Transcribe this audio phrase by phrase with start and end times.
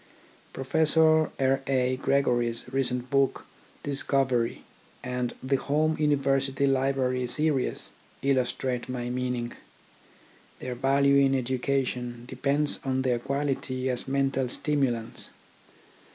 [0.51, 0.97] Prof.
[0.97, 1.61] R.
[1.67, 1.95] A.
[1.97, 3.45] Gregory's recent book,
[3.83, 4.63] Discovery,
[5.03, 7.91] and the Home University Library series
[8.23, 9.53] illustrate my meaning.
[10.57, 15.29] Their value in education depends on their quality as mental stimulants.